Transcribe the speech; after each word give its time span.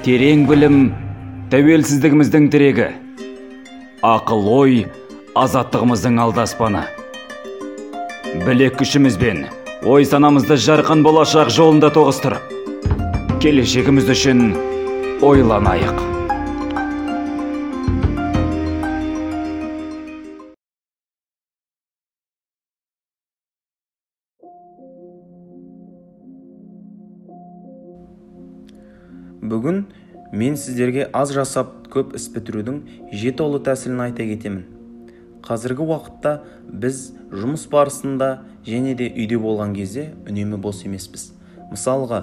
терең 0.00 0.46
білім 0.48 0.76
тәуелсіздігіміздің 1.52 2.46
тірегі. 2.52 2.86
Ақыл 4.00 4.46
ой 4.48 4.76
азаттығымыздың 5.36 6.16
алдаспаны. 6.24 6.86
Білек 8.46 8.78
күшімізбен 8.80 9.42
ой 9.84 10.08
санамызды 10.08 10.56
жарқын 10.56 11.04
болашақ 11.04 11.52
жолында 11.52 11.92
тоғыстырып 11.92 13.36
келешегіміз 13.44 14.08
үшін 14.16 14.40
ойланайық. 15.20 16.00
Бүгін 29.50 29.84
мен 30.32 30.56
сіздерге 30.56 31.08
аз 31.12 31.32
жасап 31.34 31.88
көп 31.90 32.14
іс 32.14 32.28
бітірудің 32.30 32.82
жеті 33.10 33.46
ұлы 33.46 33.60
тәсілін 33.66 34.04
айта 34.06 34.26
кетемін. 34.28 34.62
Қазіргі 35.42 35.86
уақытта 35.88 36.36
біз 36.70 37.00
жұмыс 37.32 37.66
барысында 37.72 38.30
және 38.66 38.94
де 38.94 39.08
үйде 39.10 39.40
болған 39.42 39.74
кезде 39.74 40.12
үнемі 40.28 40.60
бос 40.62 40.84
емеспіз. 40.86 41.32
Мысалға 41.72 42.22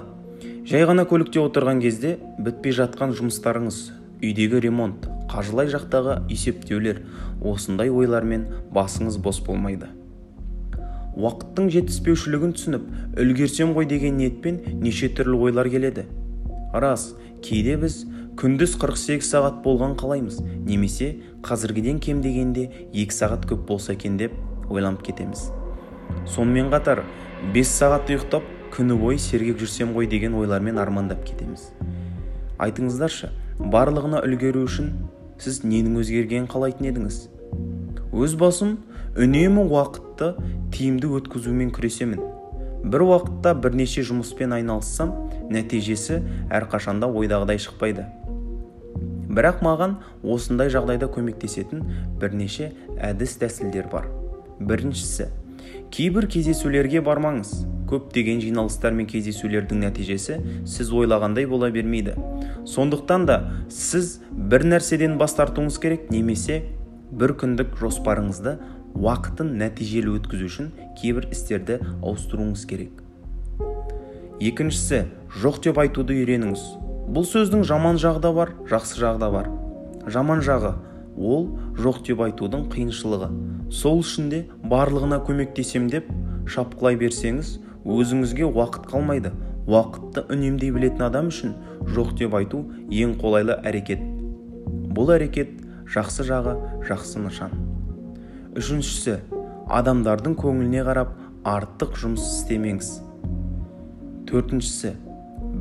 жай 0.68 0.86
ғана 0.88 1.04
көлікте 1.10 1.42
отырған 1.42 1.82
кезде 1.84 2.16
бітпей 2.38 2.72
жатқан 2.78 3.12
жұмыстарыңыз 3.18 3.80
үйдегі 4.22 4.62
ремонт 4.64 5.08
қаржылай 5.28 5.68
жақтағы 5.72 6.22
есептеулер 6.32 7.02
осындай 7.44 7.90
ойлармен 7.90 8.46
басыңыз 8.72 9.18
бос 9.20 9.42
болмайды. 9.44 9.90
Уақыттың 11.18 11.68
жетіспеушілігін 11.74 12.54
түсініп 12.54 12.88
үлгерсем 13.18 13.74
ғой 13.74 13.88
деген 13.90 14.16
ниетпен 14.20 14.62
неше 14.80 15.10
түрлі 15.10 15.48
ойлар 15.48 15.68
келеді. 15.68 16.06
Рас 16.72 17.14
кейде 17.42 17.76
біз 17.80 18.02
күндіз 18.38 18.76
48 18.78 19.24
сағат 19.26 19.62
болған 19.64 19.96
қалаймыз 19.98 20.40
немесе 20.42 21.16
қазіргіден 21.42 21.98
кем 21.98 22.20
дегенде 22.22 22.68
2 22.92 23.08
сағат 23.14 23.48
көп 23.50 23.64
болса 23.66 23.94
екен 23.96 24.18
деп 24.20 24.34
ойланып 24.70 25.02
кетеміз. 25.02 25.48
Сонымен 26.26 26.70
қатар 26.70 27.02
5 27.54 27.72
сағат 27.72 28.12
ұйықтап 28.12 28.46
күні 28.74 28.98
бойы 29.00 29.18
сергек 29.18 29.58
жүрсем 29.58 29.94
ғой 29.96 30.06
деген 30.06 30.36
ойлармен 30.38 30.78
армандап 30.78 31.24
кетеміз. 31.26 31.70
Айтыңыздаршы 32.58 33.32
барлығына 33.58 34.22
үлгеру 34.26 34.64
үшін 34.68 34.92
сіз 35.42 35.62
ненің 35.64 35.98
өзгергенін 36.02 36.48
қалайтын 36.50 36.90
едіңіз? 36.92 37.20
Өз 38.12 38.34
басым 38.38 38.78
үнемі 39.18 39.66
уақытты 39.66 40.34
тиімді 40.74 41.10
өткізумен 41.18 41.72
күресемін. 41.74 42.37
Бір 42.84 43.04
уақытта 43.06 43.54
бірнеше 43.58 44.04
жұмыспен 44.06 44.54
айналыссам 44.58 45.14
нәтижесі 45.50 46.20
әрқашанда 46.54 47.08
ойдағыдай 47.10 47.60
шықпайды. 47.62 48.06
Бірақ 49.28 49.60
маған 49.64 49.98
осындай 50.22 50.70
жағдайда 50.72 51.10
көмектесетін 51.12 51.84
бірнеше 52.20 52.72
әдіс 52.96 53.36
тәсілдер 53.42 53.90
бар. 53.92 54.08
Біріншісі 54.58 55.28
кейбір 55.94 56.26
кездесулерге 56.30 57.02
бармаңыз. 57.04 57.52
Көптеген 57.88 58.42
жиналыстар 58.42 58.92
мен 58.92 59.06
кездесулердің 59.08 59.80
нәтижесі 59.86 60.38
сіз 60.68 60.90
ойлағандай 60.92 61.46
бола 61.48 61.70
бермейді. 61.72 62.16
Сондықтан 62.68 63.24
да 63.28 63.38
сіз 63.72 64.18
бір 64.32 64.66
нәрседен 64.68 65.16
бас 65.20 65.36
тартуыңыз 65.38 65.78
керек 65.80 66.10
немесе 66.12 66.62
бір 67.10 67.32
күндік 67.40 67.78
жоспарыңызды 67.80 68.58
уақытын 68.94 69.54
нәтижелі 69.60 70.16
өткізу 70.18 70.48
үшін 70.48 70.72
кейбір 71.00 71.28
істерді 71.32 71.78
ауыстыруыңыз 72.00 72.64
керек. 72.70 73.02
Екіншісі 74.40 75.04
жоқ 75.42 75.60
деп 75.66 75.80
айтуды 75.82 76.16
үйреніңіз 76.22 76.64
бұл 77.14 77.24
сөздің 77.26 77.64
жаман 77.68 77.98
жағы 78.00 78.22
да 78.24 78.32
бар 78.36 78.54
жақсы 78.70 79.00
жағы 79.00 79.22
да 79.22 79.30
бар. 79.32 79.50
Жаман 80.06 80.42
жағы 80.44 80.74
ол 81.16 81.48
жоқ 81.78 82.02
деп 82.06 82.22
айтудың 82.26 82.68
қиыншылығы 82.72 83.30
сол 83.74 84.02
үшін 84.02 84.30
де 84.32 84.42
барлығына 84.62 85.20
көмектесем 85.26 85.88
деп 85.92 86.08
шапқылай 86.48 86.96
берсеңіз 87.00 87.58
өзіңізге 87.84 88.48
уақыт 88.48 88.88
қалмайды. 88.90 89.32
Уақытты 89.68 90.24
үнемдей 90.32 90.72
білетін 90.72 91.04
адам 91.10 91.28
үшін 91.28 91.56
жоқ 91.92 92.14
деп 92.20 92.36
айту 92.38 92.64
ең 92.88 93.18
қолайлы 93.20 93.58
әрекет. 93.68 94.00
Бұл 94.96 95.12
әрекет 95.18 95.58
жақсы 95.92 96.24
жағы 96.28 96.56
жақсы 96.88 97.20
нышан. 97.20 97.67
Үшіншісі 98.58 99.18
адамдардың 99.70 100.34
көңіліне 100.40 100.82
қарап 100.86 101.14
артық 101.46 101.94
жұмыс 102.00 102.24
істемеңіз. 102.38 102.88
Төртіншісі 104.28 104.92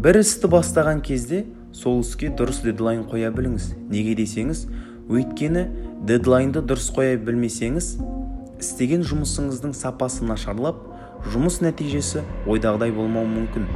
бір 0.03 0.19
істі 0.23 0.49
бастаған 0.51 1.03
кезде 1.05 1.43
сол 1.77 2.01
іске 2.01 2.31
дұрыс 2.33 2.63
дедлайн 2.65 3.03
қоя 3.07 3.29
біліңіз. 3.35 3.69
Неге 3.91 4.15
десеңіз 4.17 4.65
өйткені 5.07 5.67
дедлайнды 6.09 6.63
дұрыс 6.65 6.89
қоя 6.95 7.19
білмесеңіз 7.21 7.91
істеген 8.57 9.05
жұмысыңыздың 9.07 9.75
сапасы 9.77 10.25
нашарлап 10.25 10.81
жұмыс 11.33 11.59
нәтижесі 11.61 12.23
ойдағыдай 12.49 12.91
болмауы 12.95 13.29
мүмкін. 13.29 13.67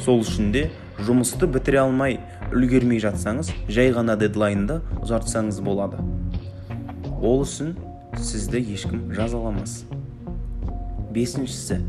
Сол 0.00 0.22
үшін 0.24 0.52
де 0.54 0.68
жұмысты 1.04 1.48
бітіре 1.50 1.82
алмай 1.84 2.18
үлгермей 2.52 3.00
жатсаңыз 3.02 3.52
жай 3.68 3.92
ғана 3.92 4.16
дедлайнды 4.20 4.80
ұзартсаңыз 5.02 5.60
болады. 5.64 6.00
Ол 7.20 7.42
үшін 7.42 7.76
сізді 8.16 8.62
ешкім 8.72 9.08
жазаламас. 9.12 9.82
Бесіншісі 11.12 11.80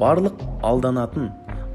барлық 0.00 0.40
алданатын 0.66 1.30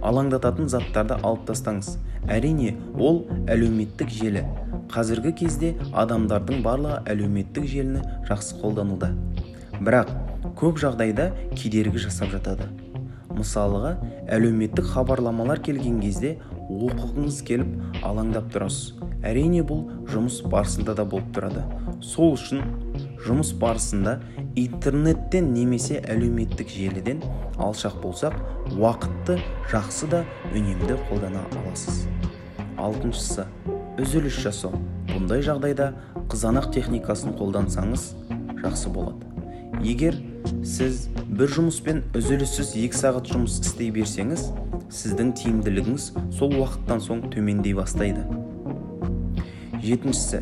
алаңдататын 0.05 0.69
заттарды 0.71 1.17
алып 1.23 1.47
тастаңыз. 1.49 1.97
Әрине 2.27 2.75
ол 2.99 3.23
әлеуметтік 3.47 4.11
желі. 4.11 4.43
Қазіргі 4.91 5.33
кезде 5.41 5.73
адамдардың 5.95 6.63
барлығы 6.65 6.99
әлеуметтік 7.13 7.67
желіні 7.67 8.03
жақсы 8.27 8.59
қолдануда. 8.61 9.13
Бірақ 9.79 10.11
көп 10.59 10.79
жағдайда 10.81 11.31
кедергі 11.55 12.01
жасап 12.07 12.31
жатады. 12.33 12.67
Мысалға 13.37 13.95
әлеуметтік 14.33 14.87
хабарламалар 14.93 15.61
келген 15.61 15.99
кезде 16.01 16.37
оқығыңыз 16.67 17.43
келіп 17.47 18.01
алаңдап 18.07 18.49
тұрасыз. 18.53 18.95
Әрине 19.27 19.63
бұл 19.67 19.85
жұмыс 20.09 20.41
барысында 20.49 20.95
да 20.97 21.05
болып 21.05 21.29
тұрады. 21.35 21.63
Сол 22.01 22.33
үшін 22.35 22.63
жұмыс 23.25 23.53
барысында 23.61 24.17
интернеттен 24.57 25.51
немесе 25.53 26.01
әлеуметтік 26.09 26.69
желіден 26.71 27.23
алшақ 27.61 27.99
болсақ 28.03 28.37
уақытты 28.75 29.39
жақсы 29.71 30.09
да 30.11 30.23
үнемді 30.53 30.99
қолдана 31.09 31.43
аласыз. 31.61 32.05
Алтыншысы 32.77 33.47
үзіліс 33.97 34.41
жасау. 34.43 34.77
Бұндай 35.09 35.41
жағдайда 35.45 35.91
қызанақ 36.29 36.71
техникасын 36.75 37.33
қолдансаңыз 37.39 38.11
жақсы 38.61 38.91
болады. 38.93 39.25
Егер 39.85 40.17
сіз 40.65 41.07
бір 41.27 41.51
жұмыспен 41.53 42.03
үзіліссіз 42.17 42.75
екі 42.81 42.97
сағат 42.97 43.29
жұмыс 43.31 43.59
істей 43.61 43.91
берсеңіз 43.93 44.47
сіздің 44.93 45.33
тиімділігіңіз 45.37 46.11
сол 46.37 46.55
уақыттан 46.57 47.01
соң 47.03 47.25
төмендей 47.33 47.75
бастайды. 47.77 48.23
Жетіншісі 49.83 50.41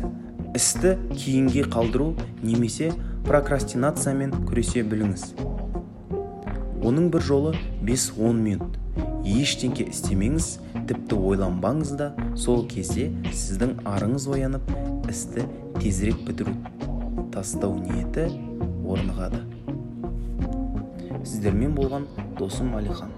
істі 0.56 0.94
кейінге 1.12 1.66
қалдыру 1.68 2.14
немесе 2.40 2.88
прокрастинациямен 3.26 4.32
күресе 4.48 4.80
біліңіз. 4.88 5.34
Оның 6.86 7.10
бір 7.12 7.24
жолы 7.26 7.52
5-10 7.84 8.40
минут. 8.40 8.78
Ештеңке 9.26 9.84
істемеңіз 9.90 10.48
тіпті 10.88 11.18
ойланбаңыз 11.32 11.92
да 12.00 12.08
сол 12.38 12.64
кезде 12.70 13.10
сіздің 13.34 13.76
арыңыз 13.92 14.28
оянып 14.32 14.72
істі 15.10 15.44
тезірек 15.76 16.24
бітіру 16.24 16.56
тастау 17.34 17.76
ниеті 17.82 18.30
орнығады. 18.86 19.44
Сіздермен 21.26 21.76
болған 21.76 22.08
досым 22.38 22.72
әлихан 22.78 23.12